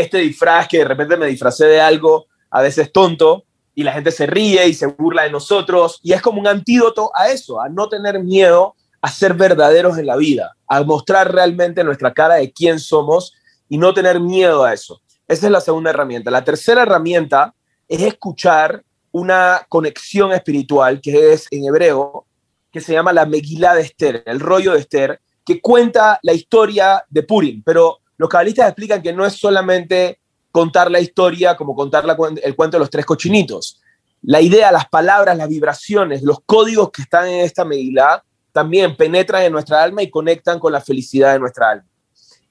este 0.00 0.18
disfraz 0.18 0.68
que 0.68 0.78
de 0.78 0.84
repente 0.84 1.16
me 1.16 1.26
disfracé 1.26 1.66
de 1.66 1.80
algo 1.80 2.26
a 2.50 2.62
veces 2.62 2.92
tonto 2.92 3.44
y 3.74 3.82
la 3.82 3.92
gente 3.92 4.10
se 4.10 4.26
ríe 4.26 4.66
y 4.66 4.74
se 4.74 4.86
burla 4.86 5.24
de 5.24 5.30
nosotros. 5.30 6.00
Y 6.02 6.12
es 6.12 6.22
como 6.22 6.40
un 6.40 6.46
antídoto 6.46 7.10
a 7.14 7.28
eso, 7.28 7.60
a 7.60 7.68
no 7.68 7.88
tener 7.88 8.22
miedo 8.22 8.74
a 9.00 9.10
ser 9.10 9.34
verdaderos 9.34 9.98
en 9.98 10.06
la 10.06 10.16
vida, 10.16 10.56
a 10.66 10.82
mostrar 10.82 11.32
realmente 11.32 11.84
nuestra 11.84 12.12
cara 12.12 12.36
de 12.36 12.52
quién 12.52 12.80
somos 12.80 13.34
y 13.68 13.78
no 13.78 13.94
tener 13.94 14.18
miedo 14.20 14.64
a 14.64 14.72
eso. 14.72 15.00
Esa 15.28 15.46
es 15.46 15.52
la 15.52 15.60
segunda 15.60 15.90
herramienta. 15.90 16.30
La 16.30 16.42
tercera 16.42 16.82
herramienta 16.82 17.54
es 17.86 18.02
escuchar 18.02 18.82
una 19.12 19.64
conexión 19.68 20.32
espiritual 20.32 21.00
que 21.00 21.32
es 21.32 21.46
en 21.50 21.66
hebreo, 21.66 22.26
que 22.72 22.80
se 22.80 22.92
llama 22.92 23.12
la 23.12 23.26
Megilá 23.26 23.74
de 23.74 23.82
Esther, 23.82 24.22
el 24.26 24.40
rollo 24.40 24.72
de 24.72 24.80
Esther, 24.80 25.20
que 25.44 25.60
cuenta 25.60 26.18
la 26.22 26.32
historia 26.32 27.04
de 27.08 27.22
Purim, 27.22 27.62
pero 27.64 28.00
los 28.18 28.28
cabalistas 28.28 28.68
explican 28.68 29.00
que 29.00 29.12
no 29.12 29.24
es 29.24 29.34
solamente 29.34 30.20
contar 30.50 30.90
la 30.90 31.00
historia 31.00 31.56
como 31.56 31.74
contar 31.74 32.04
el 32.42 32.56
cuento 32.56 32.76
de 32.76 32.80
los 32.80 32.90
tres 32.90 33.06
cochinitos. 33.06 33.80
La 34.22 34.40
idea, 34.40 34.72
las 34.72 34.88
palabras, 34.88 35.36
las 35.36 35.48
vibraciones, 35.48 36.22
los 36.22 36.40
códigos 36.44 36.90
que 36.90 37.02
están 37.02 37.28
en 37.28 37.40
esta 37.40 37.64
Megilá 37.64 38.24
también 38.52 38.96
penetran 38.96 39.44
en 39.44 39.52
nuestra 39.52 39.82
alma 39.82 40.02
y 40.02 40.10
conectan 40.10 40.58
con 40.58 40.72
la 40.72 40.80
felicidad 40.80 41.32
de 41.32 41.38
nuestra 41.38 41.70
alma. 41.70 41.86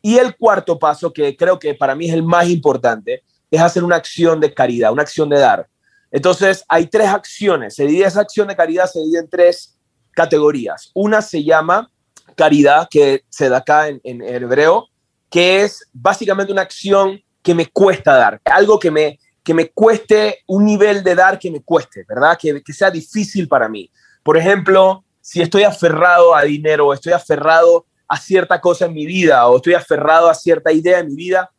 Y 0.02 0.18
el 0.18 0.38
cuarto 0.38 0.80
paso, 0.80 1.12
que 1.12 1.36
creo 1.36 1.60
que 1.60 1.74
para 1.74 1.96
mí 1.96 2.08
es 2.08 2.14
el 2.14 2.24
más 2.24 2.48
importante, 2.48 3.24
es 3.52 3.60
hacer 3.60 3.84
una 3.84 3.98
acción 3.98 4.40
de 4.40 4.54
caridad, 4.54 4.94
una 4.94 5.02
acción 5.02 5.28
de 5.28 5.40
dar. 5.40 5.68
Entonces, 6.10 6.64
hay 6.70 6.88
tres 6.88 7.10
acciones. 7.10 7.76
Se 7.76 7.86
divide 7.86 8.06
esa 8.06 8.22
acción 8.22 8.48
de 8.48 8.56
caridad, 8.56 8.86
se 8.86 9.00
divide 9.00 9.20
en 9.20 9.30
tres 9.30 9.78
categorías. 10.12 10.92
Una 10.94 11.22
se 11.22 11.44
llama 11.44 11.92
caridad, 12.38 12.88
que 12.90 13.26
se 13.28 13.50
da 13.50 13.58
acá 13.58 13.90
en, 13.90 14.00
en 14.04 14.22
hebreo, 14.22 14.88
que 15.30 15.62
es 15.64 15.88
básicamente 15.94 16.52
una 16.52 16.62
acción 16.62 17.22
que 17.42 17.54
me 17.54 17.68
cuesta 17.68 18.16
dar, 18.16 18.42
algo 18.46 18.80
que 18.80 18.92
me, 18.92 19.20
que 19.44 19.54
me 19.54 19.70
cueste, 19.70 20.40
un 20.48 20.66
nivel 20.66 21.04
de 21.04 21.16
dar 21.16 21.40
que 21.40 21.52
me 21.52 21.62
cueste, 21.62 22.06
¿verdad? 22.08 22.38
Que, 22.40 22.62
que 22.62 22.74
sea 22.74 22.92
difícil 22.92 23.48
para 23.48 23.70
mí. 23.70 23.90
Por 24.24 24.38
ejemplo, 24.38 25.04
si 25.22 25.42
estoy 25.42 25.64
aferrado 25.64 26.36
a 26.36 26.44
dinero 26.44 26.94
estoy 26.94 27.14
aferrado 27.14 27.86
a 28.08 28.18
cierta 28.18 28.62
cosa 28.62 28.86
en 28.86 28.94
mi 28.94 29.06
vida 29.06 29.46
o 29.48 29.58
estoy 29.58 29.74
aferrado 29.74 30.30
a 30.30 30.34
cierta 30.34 30.72
idea 30.72 31.00
en 31.00 31.08
mi 31.08 31.16
vida, 31.16 31.52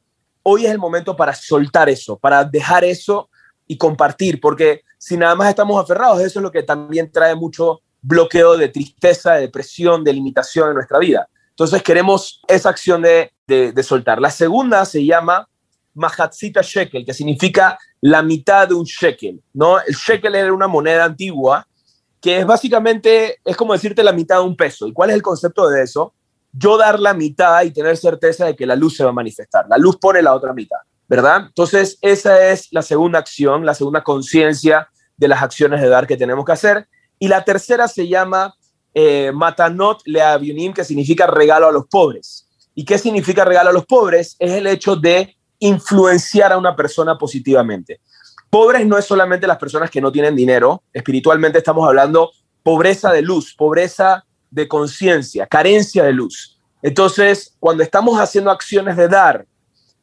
hoy 0.43 0.65
es 0.65 0.73
el 0.73 0.79
momento 0.79 1.15
para 1.15 1.35
soltar 1.35 1.89
eso, 1.91 2.19
para 2.19 2.45
dejar 2.45 2.85
eso 2.85 3.29
y 3.67 3.77
compartir, 3.77 4.41
porque 4.41 4.83
si 4.97 5.17
nada 5.17 5.35
más 5.35 5.51
estamos 5.51 5.83
aferrados, 5.83 6.21
eso 6.21 6.39
es 6.39 6.43
lo 6.43 6.51
que 6.51 6.63
también 6.63 7.13
trae 7.13 7.35
mucho 7.35 7.83
bloqueo 8.01 8.57
de 8.57 8.69
tristeza, 8.69 9.35
de 9.35 9.43
depresión, 9.43 10.03
de 10.03 10.15
limitación 10.15 10.69
en 10.69 10.75
nuestra 10.75 10.99
vida. 10.99 11.29
Entonces 11.59 11.83
queremos 11.83 12.41
esa 12.47 12.69
acción 12.69 13.03
de, 13.03 13.33
soltar. 13.83 14.21
La 14.21 14.31
segunda 14.31 14.85
se 14.85 15.05
llama 15.05 15.49
Mahatzita 15.93 16.61
Shekel, 16.63 17.05
que 17.05 17.13
significa 17.13 17.77
la 18.01 18.23
mitad 18.23 18.69
de 18.69 18.75
un 18.75 18.85
shekel, 18.85 19.43
¿no? 19.55 19.81
El 19.81 19.97
shekel 19.97 20.37
era 20.37 20.53
una 20.53 20.69
moneda 20.69 21.05
antigua 21.05 21.67
que 22.21 22.39
es 22.39 22.47
básicamente, 22.47 23.39
es 23.45 23.57
como 23.57 23.73
decirte 23.73 24.05
la 24.05 24.13
mitad 24.13 24.37
de 24.37 24.45
un 24.45 24.57
peso. 24.57 24.87
¿Y 24.87 24.93
cuál 24.93 25.11
es 25.11 25.17
el 25.17 25.23
concepto 25.23 25.69
de 25.69 25.83
eso? 25.83 26.15
Yo 26.53 26.77
dar 26.77 27.01
la 27.01 27.13
mitad 27.13 27.65
y 27.65 27.73
tener 27.73 27.97
certeza 27.97 28.47
de 28.47 28.55
que 28.55 28.65
la 28.65 28.77
luz 28.77 28.97
se 28.97 29.03
va 29.03 29.11
a 29.11 29.13
manifestar. 29.13 29.67
La 29.69 29.79
luz 29.79 29.97
pone 29.97 30.23
la 30.23 30.35
otra 30.35 30.53
mitad, 30.53 30.79
¿verdad? 31.09 31.47
Entonces, 31.49 31.99
esa 32.03 32.51
es 32.51 32.69
la 32.71 32.83
segunda 32.83 33.19
acción, 33.19 33.67
la 33.67 33.75
segunda 33.75 34.05
conciencia 34.05 34.89
de 35.17 35.27
las 35.27 35.43
acciones 35.43 35.81
de 35.81 35.89
dar 35.89 36.07
que 36.07 36.17
tenemos 36.17 36.45
que 36.45 36.53
hacer. 36.53 36.87
Y 37.19 37.27
la 37.27 37.43
tercera 37.43 37.89
se 37.89 38.07
llama 38.07 38.55
eh, 38.95 39.31
Matanot 39.33 40.03
Leaviunim, 40.07 40.73
que 40.73 40.85
significa 40.85 41.27
regalo 41.27 41.69
a 41.69 41.73
los 41.73 41.87
pobres. 41.87 42.49
¿Y 42.75 42.85
qué 42.85 42.99
significa 42.99 43.45
regalo 43.45 43.71
a 43.71 43.73
los 43.73 43.87
pobres? 43.87 44.37
Es 44.39 44.53
el 44.53 44.67
hecho 44.67 44.97
de 44.97 45.37
influenciar 45.59 46.53
a 46.53 46.59
una 46.59 46.77
persona 46.77 47.19
positivamente. 47.19 48.01
Pobres 48.51 48.87
no 48.87 48.97
es 48.97 49.05
solamente 49.05 49.47
las 49.47 49.59
personas 49.59 49.91
que 49.91 50.01
no 50.01 50.11
tienen 50.11 50.35
dinero, 50.35 50.83
espiritualmente 50.93 51.59
estamos 51.59 51.87
hablando 51.87 52.31
pobreza 52.63 53.13
de 53.13 53.23
luz, 53.23 53.55
pobreza 53.55 54.25
de 54.51 54.69
conciencia, 54.69 55.47
carencia 55.47 56.05
de 56.05 56.13
luz. 56.13 56.59
Entonces, 56.83 57.57
cuando 57.59 57.83
estamos 57.83 58.19
haciendo 58.19 58.51
acciones 58.51 58.97
de 58.97 59.09
dar 59.09 59.47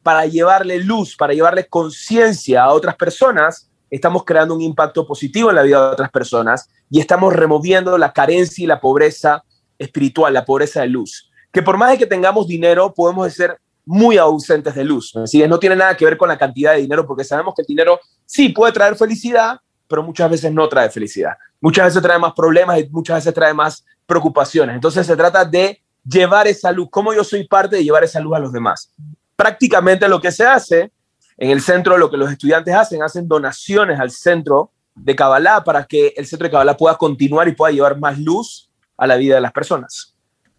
para 0.02 0.26
llevarle 0.26 0.78
luz, 0.80 1.16
para 1.16 1.32
llevarle 1.32 1.66
conciencia 1.66 2.64
a 2.64 2.72
otras 2.72 2.94
personas, 2.96 3.68
estamos 3.90 4.24
creando 4.24 4.54
un 4.54 4.62
impacto 4.62 5.06
positivo 5.06 5.50
en 5.50 5.56
la 5.56 5.62
vida 5.62 5.86
de 5.86 5.92
otras 5.92 6.10
personas 6.10 6.68
y 6.90 7.00
estamos 7.00 7.32
removiendo 7.32 7.96
la 7.98 8.12
carencia 8.12 8.62
y 8.62 8.66
la 8.66 8.80
pobreza 8.80 9.44
espiritual, 9.78 10.32
la 10.34 10.44
pobreza 10.44 10.80
de 10.80 10.88
luz. 10.88 11.30
Que 11.52 11.62
por 11.62 11.76
más 11.76 11.90
de 11.90 11.98
que 11.98 12.06
tengamos 12.06 12.46
dinero, 12.46 12.92
podemos 12.94 13.32
ser 13.32 13.58
muy 13.84 14.18
ausentes 14.18 14.74
de 14.74 14.84
luz. 14.84 15.14
No 15.14 15.58
tiene 15.58 15.76
nada 15.76 15.96
que 15.96 16.04
ver 16.04 16.16
con 16.16 16.28
la 16.28 16.36
cantidad 16.36 16.72
de 16.74 16.82
dinero, 16.82 17.06
porque 17.06 17.24
sabemos 17.24 17.54
que 17.54 17.62
el 17.62 17.66
dinero 17.66 18.00
sí 18.24 18.48
puede 18.50 18.72
traer 18.72 18.96
felicidad, 18.96 19.60
pero 19.88 20.02
muchas 20.02 20.30
veces 20.30 20.52
no 20.52 20.68
trae 20.68 20.90
felicidad. 20.90 21.34
Muchas 21.60 21.86
veces 21.86 22.02
trae 22.02 22.18
más 22.18 22.32
problemas 22.34 22.78
y 22.80 22.88
muchas 22.90 23.18
veces 23.18 23.32
trae 23.32 23.54
más 23.54 23.84
preocupaciones. 24.04 24.74
Entonces 24.74 25.06
se 25.06 25.16
trata 25.16 25.44
de 25.44 25.80
llevar 26.04 26.46
esa 26.46 26.72
luz, 26.72 26.88
cómo 26.90 27.14
yo 27.14 27.24
soy 27.24 27.46
parte 27.46 27.76
de 27.76 27.84
llevar 27.84 28.04
esa 28.04 28.20
luz 28.20 28.36
a 28.36 28.40
los 28.40 28.52
demás. 28.52 28.92
Prácticamente 29.34 30.08
lo 30.08 30.20
que 30.20 30.32
se 30.32 30.44
hace 30.44 30.92
en 31.36 31.50
el 31.50 31.60
centro, 31.60 31.98
lo 31.98 32.10
que 32.10 32.16
los 32.16 32.30
estudiantes 32.30 32.74
hacen, 32.74 33.02
hacen 33.02 33.28
donaciones 33.28 34.00
al 34.00 34.10
centro 34.10 34.72
de 34.96 35.14
Kabbalah 35.14 35.62
para 35.62 35.84
que 35.84 36.14
el 36.16 36.26
centro 36.26 36.46
de 36.46 36.50
Kabbalah 36.50 36.76
pueda 36.76 36.96
continuar 36.96 37.46
y 37.48 37.52
pueda 37.52 37.72
llevar 37.72 37.98
más 37.98 38.18
luz 38.18 38.70
a 38.96 39.06
la 39.06 39.16
vida 39.16 39.36
de 39.36 39.40
las 39.40 39.52
personas. 39.52 40.14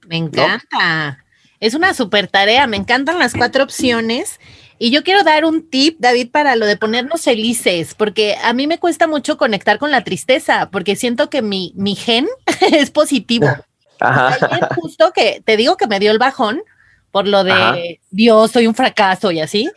Me 0.07 0.17
encanta. 0.17 1.23
Es 1.59 1.73
una 1.73 1.93
super 1.93 2.27
tarea, 2.27 2.67
me 2.67 2.77
encantan 2.77 3.19
las 3.19 3.33
cuatro 3.33 3.63
opciones. 3.63 4.39
Y 4.79 4.91
yo 4.91 5.03
quiero 5.03 5.23
dar 5.23 5.43
un 5.43 5.67
tip, 5.67 5.97
David, 5.99 6.29
para 6.31 6.55
lo 6.55 6.67
de 6.67 6.77
ponernos 6.77 7.23
felices, 7.23 7.95
porque 7.95 8.35
a 8.43 8.53
mí 8.53 8.67
me 8.67 8.77
cuesta 8.77 9.07
mucho 9.07 9.35
conectar 9.37 9.79
con 9.79 9.89
la 9.89 10.03
tristeza, 10.03 10.69
porque 10.71 10.95
siento 10.95 11.31
que 11.31 11.41
mi, 11.41 11.73
mi 11.75 11.95
gen 11.95 12.27
es 12.71 12.91
positivo. 12.91 13.47
Ajá. 13.99 14.37
justo 14.75 15.11
que 15.11 15.41
te 15.43 15.57
digo 15.57 15.75
que 15.75 15.87
me 15.87 15.99
dio 15.99 16.11
el 16.11 16.19
bajón 16.19 16.61
por 17.11 17.27
lo 17.27 17.43
de 17.43 17.99
Dios, 18.11 18.51
soy 18.51 18.67
un 18.67 18.75
fracaso 18.75 19.31
y 19.31 19.39
así. 19.39 19.67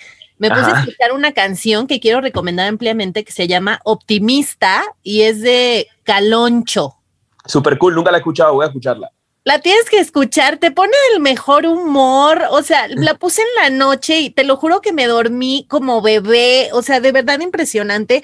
Me 0.41 0.49
puse 0.49 0.71
a 0.71 0.81
escuchar 0.81 1.13
una 1.13 1.33
canción 1.33 1.87
que 1.87 2.01
quiero 2.01 2.23
recomendar 2.23 2.67
ampliamente 2.67 3.25
que 3.25 3.33
se 3.33 3.47
llama 3.47 3.79
Optimista 3.85 4.83
y 5.03 5.21
es 5.21 5.43
de 5.43 5.87
Caloncho. 6.03 6.97
Super 7.45 7.77
cool, 7.77 7.95
nunca 7.95 8.11
la 8.11 8.17
he 8.17 8.21
escuchado, 8.21 8.55
voy 8.55 8.65
a 8.65 8.69
escucharla. 8.69 9.13
La 9.45 9.59
tienes 9.59 9.91
que 9.91 9.99
escuchar, 9.99 10.57
te 10.57 10.71
pone 10.71 10.95
el 11.13 11.21
mejor 11.21 11.67
humor, 11.67 12.45
o 12.53 12.63
sea, 12.63 12.89
la 12.89 13.15
puse 13.17 13.43
en 13.43 13.49
la 13.63 13.85
noche 13.85 14.21
y 14.21 14.31
te 14.31 14.45
lo 14.45 14.57
juro 14.57 14.81
que 14.81 14.95
me 14.95 15.07
dormí 15.07 15.67
como 15.69 16.01
bebé, 16.01 16.71
o 16.73 16.81
sea, 16.81 17.01
de 17.01 17.13
verdad 17.13 17.41
impresionante. 17.41 18.23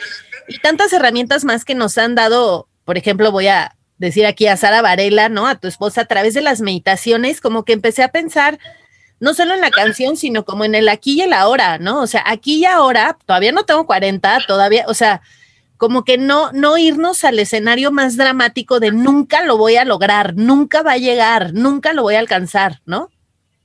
Y 0.49 0.59
tantas 0.61 0.95
herramientas 0.95 1.45
más 1.45 1.67
que 1.67 1.75
nos 1.75 1.99
han 1.99 2.15
dado, 2.15 2.67
por 2.87 2.97
ejemplo, 2.97 3.31
voy 3.31 3.49
a 3.49 3.77
decir 3.99 4.25
aquí 4.25 4.47
a 4.47 4.57
Sara 4.57 4.81
Varela, 4.81 5.29
¿no? 5.29 5.47
A 5.47 5.57
tu 5.57 5.69
esposa, 5.69 6.03
a 6.03 6.07
través 6.07 6.33
de 6.33 6.41
las 6.41 6.63
meditaciones, 6.63 7.43
como 7.43 7.67
que 7.67 7.75
empecé 7.75 8.03
a 8.03 8.09
pensar 8.09 8.59
no 9.21 9.35
solo 9.35 9.55
en 9.55 9.61
la 9.61 9.71
canción, 9.71 10.17
sino 10.17 10.45
como 10.45 10.65
en 10.65 10.75
el 10.75 10.89
aquí 10.89 11.15
y 11.15 11.23
el 11.23 11.33
ahora, 11.33 11.79
¿no? 11.79 12.03
O 12.03 12.07
sea, 12.07 12.23
aquí 12.27 12.57
y 12.57 12.65
ahora, 12.65 13.17
todavía 13.25 13.53
no 13.53 13.65
tengo 13.65 13.87
40, 13.87 14.41
todavía, 14.47 14.85
o 14.89 14.95
sea, 14.95 15.23
como 15.77 16.05
que 16.05 16.19
no, 16.19 16.53
no 16.53 16.79
irnos 16.79 17.25
al 17.25 17.39
escenario 17.39 17.93
más 17.93 18.17
dramático 18.17 18.81
de 18.81 18.93
nunca 18.93 19.45
lo 19.45 19.57
voy 19.57 19.77
a 19.77 19.85
lograr, 19.85 20.35
nunca 20.37 20.83
va 20.83 20.93
a 20.93 20.99
llegar, 20.99 21.53
nunca 21.55 21.93
lo 21.93 22.03
voy 22.03 22.15
a 22.15 22.21
alcanzar, 22.21 22.81
¿no? 22.87 23.11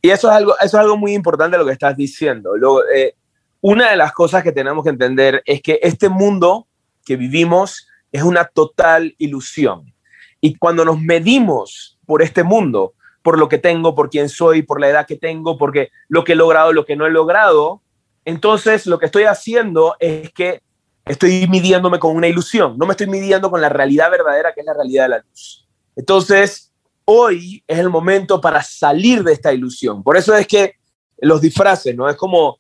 Y 0.02 0.10
eso 0.10 0.30
es 0.30 0.36
algo, 0.36 0.56
eso 0.58 0.78
es 0.78 0.82
algo 0.82 0.98
muy 0.98 1.14
importante 1.14 1.58
lo 1.58 1.66
que 1.66 1.72
estás 1.72 1.96
diciendo. 1.96 2.52
Eh, 2.94 3.16
una 3.62 3.92
de 3.92 3.96
las 3.96 4.12
cosas 4.14 4.44
que 4.44 4.52
tenemos 4.52 4.84
que 4.84 4.90
entender 4.90 5.44
es 5.46 5.62
que 5.62 5.80
este 5.84 6.10
mundo 6.10 6.68
que 7.06 7.16
vivimos 7.16 7.88
es 8.12 8.24
una 8.24 8.46
total 8.46 9.16
ilusión. 9.18 9.94
Y 10.42 10.56
cuando 10.56 10.84
nos 10.84 11.00
medimos 11.00 12.00
por 12.06 12.24
este 12.24 12.44
mundo, 12.44 12.96
por 13.22 13.38
lo 13.38 13.48
que 13.50 13.58
tengo, 13.58 13.96
por 13.96 14.10
quién 14.10 14.30
soy, 14.30 14.64
por 14.64 14.80
la 14.80 14.90
edad 14.90 15.06
que 15.06 15.16
tengo, 15.16 15.58
porque 15.58 15.92
lo 16.08 16.24
que 16.24 16.34
he 16.34 16.36
logrado, 16.36 16.74
lo 16.74 16.86
que 16.86 16.96
no 16.96 17.06
he 17.06 17.12
logrado, 17.12 17.82
entonces 18.26 18.86
lo 18.88 19.00
que 19.00 19.06
estoy 19.06 19.24
haciendo 19.24 19.96
es 20.00 20.32
que 20.32 20.62
estoy 21.06 21.48
midiéndome 21.48 22.00
con 22.00 22.16
una 22.16 22.28
ilusión, 22.28 22.78
no 22.78 22.86
me 22.86 22.92
estoy 22.92 23.08
midiendo 23.08 23.50
con 23.50 23.62
la 23.62 23.70
realidad 23.70 24.12
verdadera 24.12 24.54
que 24.54 24.62
es 24.62 24.66
la 24.66 24.74
realidad 24.74 25.04
de 25.04 25.10
la 25.10 25.18
luz. 25.20 25.68
Entonces, 25.96 26.72
hoy 27.06 27.64
es 27.68 27.80
el 27.80 27.90
momento 27.90 28.40
para 28.40 28.64
salir 28.64 29.24
de 29.24 29.34
esta 29.34 29.52
ilusión. 29.52 30.04
Por 30.04 30.18
eso 30.18 30.36
es 30.36 30.48
que 30.48 30.76
los 31.20 31.42
disfraces, 31.42 31.96
¿no? 31.96 32.10
Es 32.10 32.16
como 32.16 32.60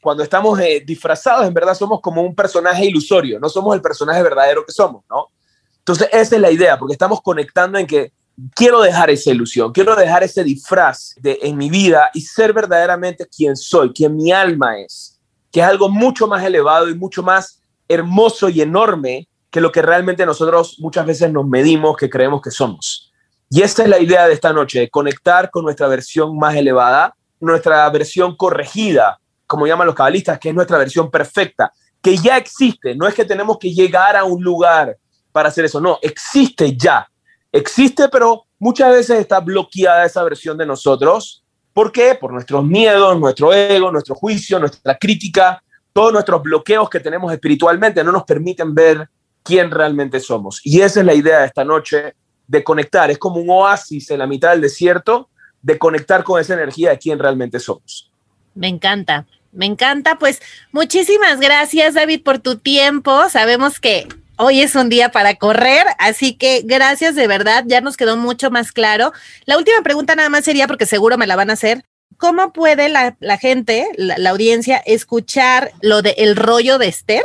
cuando 0.00 0.22
estamos 0.22 0.58
eh, 0.60 0.82
disfrazados, 0.86 1.46
en 1.46 1.54
verdad 1.54 1.74
somos 1.74 2.00
como 2.00 2.22
un 2.22 2.34
personaje 2.34 2.84
ilusorio, 2.84 3.40
no 3.40 3.48
somos 3.48 3.74
el 3.74 3.82
personaje 3.82 4.22
verdadero 4.22 4.64
que 4.64 4.72
somos, 4.72 5.04
¿no? 5.10 5.32
Entonces, 5.78 6.08
esa 6.12 6.36
es 6.36 6.40
la 6.40 6.50
idea, 6.50 6.78
porque 6.78 6.92
estamos 6.92 7.20
conectando 7.22 7.78
en 7.78 7.86
que 7.86 8.12
quiero 8.54 8.80
dejar 8.80 9.10
esa 9.10 9.30
ilusión, 9.30 9.72
quiero 9.72 9.96
dejar 9.96 10.22
ese 10.22 10.44
disfraz 10.44 11.14
de, 11.16 11.38
en 11.42 11.56
mi 11.56 11.70
vida 11.70 12.10
y 12.14 12.20
ser 12.20 12.52
verdaderamente 12.52 13.26
quien 13.26 13.56
soy, 13.56 13.92
quien 13.92 14.16
mi 14.16 14.32
alma 14.32 14.78
es, 14.78 15.18
que 15.50 15.60
es 15.60 15.66
algo 15.66 15.88
mucho 15.88 16.26
más 16.26 16.44
elevado 16.44 16.88
y 16.88 16.94
mucho 16.94 17.22
más 17.22 17.60
hermoso 17.88 18.48
y 18.48 18.60
enorme 18.60 19.28
que 19.50 19.60
lo 19.60 19.72
que 19.72 19.82
realmente 19.82 20.26
nosotros 20.26 20.76
muchas 20.80 21.06
veces 21.06 21.32
nos 21.32 21.46
medimos 21.46 21.96
que 21.96 22.10
creemos 22.10 22.42
que 22.42 22.50
somos. 22.50 23.12
Y 23.48 23.62
esta 23.62 23.84
es 23.84 23.88
la 23.88 24.00
idea 24.00 24.26
de 24.26 24.34
esta 24.34 24.52
noche, 24.52 24.80
de 24.80 24.90
conectar 24.90 25.50
con 25.50 25.64
nuestra 25.64 25.86
versión 25.86 26.36
más 26.36 26.56
elevada, 26.56 27.14
nuestra 27.40 27.88
versión 27.90 28.36
corregida, 28.36 29.20
como 29.46 29.66
llaman 29.66 29.86
los 29.86 29.94
cabalistas, 29.94 30.38
que 30.38 30.48
es 30.48 30.54
nuestra 30.54 30.78
versión 30.78 31.10
perfecta, 31.10 31.72
que 32.02 32.16
ya 32.16 32.36
existe. 32.36 32.94
No 32.96 33.06
es 33.06 33.14
que 33.14 33.24
tenemos 33.24 33.58
que 33.58 33.72
llegar 33.72 34.16
a 34.16 34.24
un 34.24 34.42
lugar 34.42 34.96
para 35.30 35.48
hacer 35.48 35.64
eso, 35.64 35.80
no, 35.80 35.98
existe 36.02 36.76
ya. 36.76 37.08
Existe, 37.56 38.08
pero 38.08 38.44
muchas 38.58 38.92
veces 38.92 39.18
está 39.18 39.40
bloqueada 39.40 40.04
esa 40.04 40.22
versión 40.22 40.58
de 40.58 40.66
nosotros. 40.66 41.42
¿Por 41.72 41.90
qué? 41.90 42.14
Por 42.14 42.32
nuestros 42.32 42.64
miedos, 42.64 43.18
nuestro 43.18 43.52
ego, 43.52 43.90
nuestro 43.90 44.14
juicio, 44.14 44.58
nuestra 44.58 44.96
crítica, 44.98 45.62
todos 45.92 46.12
nuestros 46.12 46.42
bloqueos 46.42 46.90
que 46.90 47.00
tenemos 47.00 47.32
espiritualmente 47.32 48.04
no 48.04 48.12
nos 48.12 48.24
permiten 48.24 48.74
ver 48.74 49.08
quién 49.42 49.70
realmente 49.70 50.20
somos. 50.20 50.60
Y 50.64 50.82
esa 50.82 51.00
es 51.00 51.06
la 51.06 51.14
idea 51.14 51.40
de 51.40 51.46
esta 51.46 51.64
noche, 51.64 52.14
de 52.46 52.62
conectar. 52.62 53.10
Es 53.10 53.16
como 53.16 53.36
un 53.36 53.48
oasis 53.48 54.10
en 54.10 54.18
la 54.18 54.26
mitad 54.26 54.50
del 54.50 54.60
desierto, 54.60 55.30
de 55.62 55.78
conectar 55.78 56.24
con 56.24 56.38
esa 56.38 56.52
energía 56.52 56.90
de 56.90 56.98
quién 56.98 57.18
realmente 57.18 57.58
somos. 57.58 58.10
Me 58.54 58.68
encanta. 58.68 59.26
Me 59.52 59.64
encanta, 59.64 60.18
pues 60.18 60.42
muchísimas 60.72 61.40
gracias 61.40 61.94
David 61.94 62.22
por 62.22 62.38
tu 62.38 62.56
tiempo. 62.56 63.30
Sabemos 63.30 63.80
que 63.80 64.06
hoy 64.36 64.60
es 64.60 64.74
un 64.74 64.88
día 64.88 65.10
para 65.10 65.34
correr, 65.36 65.86
así 65.98 66.34
que 66.34 66.62
gracias 66.64 67.14
de 67.14 67.26
verdad, 67.26 67.64
ya 67.66 67.80
nos 67.80 67.96
quedó 67.96 68.16
mucho 68.16 68.50
más 68.50 68.72
claro. 68.72 69.12
La 69.44 69.56
última 69.56 69.82
pregunta 69.82 70.14
nada 70.14 70.28
más 70.28 70.44
sería, 70.44 70.66
porque 70.66 70.86
seguro 70.86 71.18
me 71.18 71.26
la 71.26 71.36
van 71.36 71.50
a 71.50 71.54
hacer, 71.54 71.84
¿Cómo 72.18 72.52
puede 72.52 72.88
la, 72.88 73.14
gente, 73.38 73.88
la, 73.96 74.30
audiencia, 74.30 74.78
escuchar 74.78 75.72
lo 75.82 76.00
de 76.00 76.14
el 76.18 76.36
rollo 76.36 76.78
de 76.78 76.88
Esther? 76.88 77.22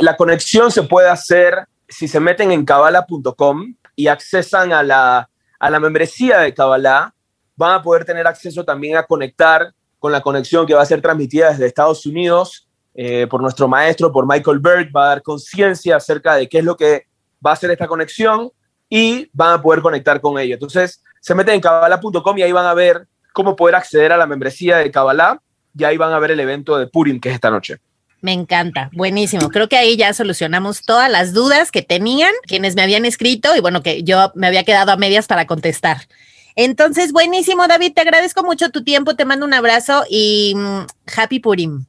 la 0.00 0.16
conexión 0.16 0.70
se 0.70 0.82
puede 0.82 1.08
hacer 1.08 1.66
si 1.88 2.06
se 2.06 2.20
meten 2.20 2.50
en 2.50 2.66
kabbalah.com 2.66 3.74
y 3.96 4.08
accesan 4.08 4.72
a 4.72 4.82
la, 4.82 5.30
a 5.58 5.70
la 5.70 5.80
membresía 5.80 6.40
de 6.40 6.52
Kabbalah, 6.52 7.14
van 7.56 7.74
a 7.74 7.82
poder 7.82 8.04
tener 8.04 8.26
acceso 8.26 8.64
también 8.64 8.96
a 8.96 9.04
conectar 9.04 9.72
con 9.98 10.12
la 10.12 10.20
conexión 10.20 10.66
que 10.66 10.74
va 10.74 10.82
a 10.82 10.86
ser 10.86 11.00
transmitida 11.00 11.50
desde 11.50 11.66
Estados 11.66 12.04
Unidos 12.04 12.68
eh, 12.94 13.26
por 13.28 13.40
nuestro 13.40 13.68
maestro, 13.68 14.12
por 14.12 14.26
Michael 14.26 14.58
Berg, 14.58 14.94
va 14.94 15.04
a 15.04 15.08
dar 15.08 15.22
conciencia 15.22 15.96
acerca 15.96 16.34
de 16.34 16.48
qué 16.48 16.58
es 16.58 16.64
lo 16.64 16.76
que 16.76 17.06
va 17.44 17.50
a 17.50 17.54
hacer 17.54 17.70
esta 17.70 17.86
conexión 17.86 18.50
y 18.88 19.28
van 19.32 19.54
a 19.54 19.62
poder 19.62 19.80
conectar 19.80 20.20
con 20.20 20.38
ello. 20.38 20.54
Entonces, 20.54 21.02
se 21.20 21.34
meten 21.34 21.54
en 21.54 21.60
kabbalah.com 21.60 22.38
y 22.38 22.42
ahí 22.42 22.52
van 22.52 22.66
a 22.66 22.74
ver 22.74 23.06
cómo 23.32 23.56
poder 23.56 23.76
acceder 23.76 24.12
a 24.12 24.16
la 24.16 24.26
membresía 24.26 24.78
de 24.78 24.90
Kabbalah 24.90 25.40
y 25.76 25.84
ahí 25.84 25.96
van 25.96 26.12
a 26.12 26.18
ver 26.18 26.32
el 26.32 26.40
evento 26.40 26.76
de 26.76 26.86
Purim, 26.88 27.20
que 27.20 27.28
es 27.28 27.36
esta 27.36 27.50
noche. 27.50 27.78
Me 28.20 28.32
encanta, 28.32 28.90
buenísimo. 28.92 29.48
Creo 29.48 29.68
que 29.68 29.78
ahí 29.78 29.96
ya 29.96 30.12
solucionamos 30.12 30.82
todas 30.82 31.10
las 31.10 31.32
dudas 31.32 31.70
que 31.70 31.82
tenían 31.82 32.32
quienes 32.42 32.76
me 32.76 32.82
habían 32.82 33.06
escrito 33.06 33.56
y 33.56 33.60
bueno, 33.60 33.82
que 33.82 34.02
yo 34.02 34.30
me 34.34 34.46
había 34.46 34.64
quedado 34.64 34.92
a 34.92 34.96
medias 34.96 35.26
para 35.26 35.46
contestar. 35.46 36.02
Entonces, 36.54 37.12
buenísimo, 37.12 37.66
David, 37.66 37.92
te 37.94 38.02
agradezco 38.02 38.42
mucho 38.42 38.70
tu 38.70 38.84
tiempo, 38.84 39.16
te 39.16 39.24
mando 39.24 39.46
un 39.46 39.54
abrazo 39.54 40.04
y 40.10 40.52
mm, 40.54 40.80
happy 41.16 41.38
Purim. 41.38 41.86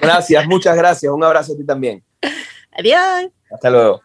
Gracias, 0.00 0.46
muchas 0.46 0.76
gracias. 0.76 1.12
Un 1.12 1.24
abrazo 1.24 1.54
a 1.54 1.56
ti 1.56 1.64
también. 1.64 2.02
Adiós. 2.76 3.30
Hasta 3.50 3.70
luego. 3.70 4.02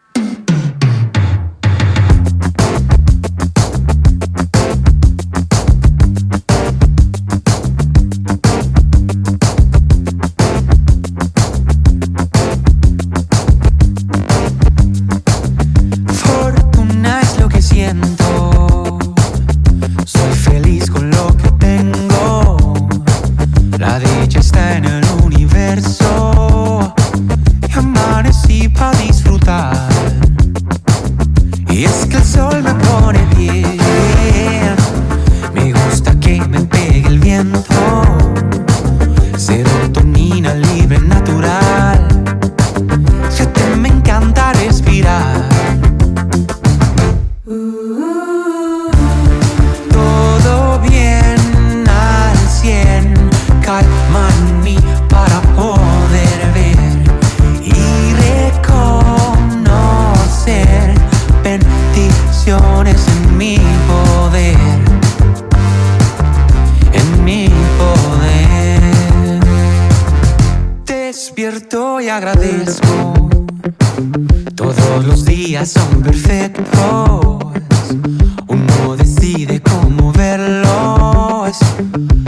decide 79.20 79.62
cómo 79.62 80.12
verlos. 80.14 81.58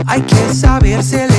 Hay 0.06 0.20
que 0.22 0.54
saberse 0.54 1.31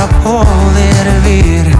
I'll 0.00 0.08
hold 0.22 0.46
a 0.46 1.20
lid 1.24 1.79